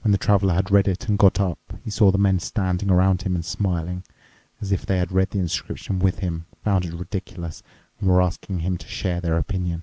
[0.00, 3.20] When the Traveler had read it and got up, he saw the men standing around
[3.20, 4.02] him and smiling,
[4.62, 7.62] as if they had read the inscription with him, found it ridiculous,
[8.00, 9.82] and were asking him to share their opinion.